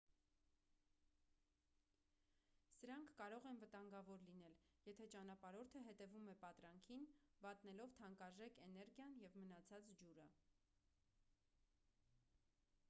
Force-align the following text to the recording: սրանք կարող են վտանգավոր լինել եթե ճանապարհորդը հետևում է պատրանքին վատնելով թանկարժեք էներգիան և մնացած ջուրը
սրանք 2.77 3.11
կարող 3.19 3.43
են 3.49 3.59
վտանգավոր 3.63 4.23
լինել 4.29 4.55
եթե 4.87 5.07
ճանապարհորդը 5.15 5.83
հետևում 5.89 6.31
է 6.33 6.35
պատրանքին 6.45 7.05
վատնելով 7.45 7.93
թանկարժեք 7.99 8.57
էներգիան 8.69 9.15
և 9.25 9.35
մնացած 9.43 9.91
ջուրը 10.01 10.25